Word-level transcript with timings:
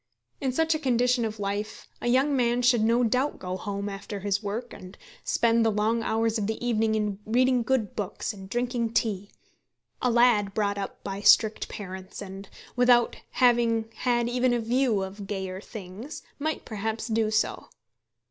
In 0.39 0.51
such 0.51 0.73
a 0.73 0.79
condition 0.79 1.25
of 1.25 1.39
life 1.39 1.87
a 2.01 2.07
young 2.07 2.35
man 2.35 2.63
should 2.63 2.81
no 2.83 3.03
doubt 3.03 3.37
go 3.37 3.55
home 3.55 3.87
after 3.87 4.21
his 4.21 4.41
work, 4.41 4.73
and 4.73 4.97
spend 5.23 5.63
the 5.63 5.69
long 5.69 6.01
hours 6.01 6.39
of 6.39 6.47
the 6.47 6.57
evening 6.67 6.95
in 6.95 7.19
reading 7.23 7.61
good 7.61 7.95
books 7.95 8.33
and 8.33 8.49
drinking 8.49 8.93
tea. 8.93 9.29
A 10.01 10.09
lad 10.09 10.55
brought 10.55 10.79
up 10.79 11.03
by 11.03 11.21
strict 11.21 11.69
parents, 11.69 12.19
and 12.19 12.49
without 12.75 13.17
having 13.33 13.91
had 13.97 14.27
even 14.27 14.55
a 14.55 14.59
view 14.59 15.03
of 15.03 15.27
gayer 15.27 15.61
things, 15.61 16.23
might 16.39 16.65
perhaps 16.65 17.05
do 17.07 17.29
so. 17.29 17.67